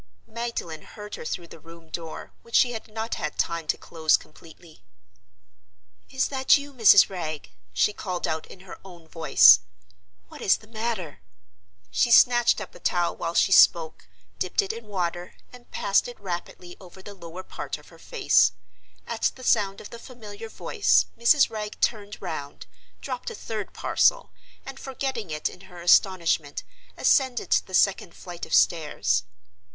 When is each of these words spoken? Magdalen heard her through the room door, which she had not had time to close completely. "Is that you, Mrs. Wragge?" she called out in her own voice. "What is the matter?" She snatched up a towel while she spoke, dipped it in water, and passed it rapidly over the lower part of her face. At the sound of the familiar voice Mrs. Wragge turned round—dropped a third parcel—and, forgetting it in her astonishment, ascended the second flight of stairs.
Magdalen 0.25 0.81
heard 0.81 1.13
her 1.13 1.25
through 1.25 1.45
the 1.49 1.59
room 1.59 1.89
door, 1.91 2.31
which 2.41 2.55
she 2.55 2.71
had 2.71 2.87
not 2.91 3.13
had 3.21 3.37
time 3.37 3.67
to 3.67 3.77
close 3.77 4.17
completely. 4.17 4.81
"Is 6.09 6.29
that 6.29 6.57
you, 6.57 6.73
Mrs. 6.73 7.07
Wragge?" 7.07 7.51
she 7.71 7.93
called 7.93 8.27
out 8.27 8.47
in 8.47 8.61
her 8.61 8.79
own 8.83 9.07
voice. 9.07 9.59
"What 10.27 10.41
is 10.41 10.57
the 10.57 10.65
matter?" 10.65 11.19
She 11.91 12.09
snatched 12.09 12.59
up 12.59 12.73
a 12.73 12.79
towel 12.79 13.15
while 13.15 13.35
she 13.35 13.51
spoke, 13.51 14.07
dipped 14.39 14.63
it 14.63 14.73
in 14.73 14.87
water, 14.87 15.35
and 15.53 15.69
passed 15.69 16.07
it 16.07 16.19
rapidly 16.19 16.75
over 16.81 17.03
the 17.03 17.13
lower 17.13 17.43
part 17.43 17.77
of 17.77 17.89
her 17.89 17.99
face. 17.99 18.53
At 19.05 19.29
the 19.35 19.43
sound 19.43 19.79
of 19.81 19.91
the 19.91 19.99
familiar 19.99 20.49
voice 20.49 21.05
Mrs. 21.15 21.51
Wragge 21.51 21.79
turned 21.79 22.19
round—dropped 22.19 23.29
a 23.29 23.35
third 23.35 23.71
parcel—and, 23.75 24.79
forgetting 24.79 25.29
it 25.29 25.47
in 25.47 25.61
her 25.69 25.79
astonishment, 25.79 26.63
ascended 26.97 27.51
the 27.67 27.75
second 27.75 28.15
flight 28.15 28.47
of 28.47 28.53
stairs. 28.55 29.25